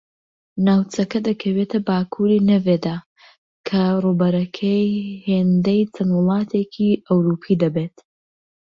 [0.65, 2.97] ناوچەکە دەکەوێتە باکوری نێڤێدا
[3.67, 4.89] کە ڕووبەرەکەی
[5.29, 7.95] ھێندەی چەند وڵاتێکی ئەوروپی دەبێت